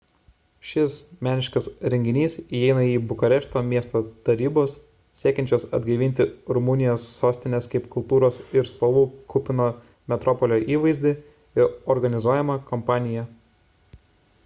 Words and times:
šis 0.67 0.93
meniškas 1.25 1.65
renginys 1.93 2.35
įeina 2.59 2.85
į 2.91 2.93
bukarešto 3.09 3.61
miesto 3.73 3.99
tarybos 4.29 4.71
siekiančios 5.23 5.65
atgaivinti 5.79 6.25
rumunijos 6.57 7.05
sostinės 7.19 7.69
kaip 7.75 7.85
kultūros 7.97 8.39
ir 8.61 8.69
spalvų 8.71 9.03
kupino 9.35 9.67
metropolio 10.15 10.57
įvaizdį 10.77 11.13
organizuojamą 11.97 12.57
kampaniją 12.73 13.27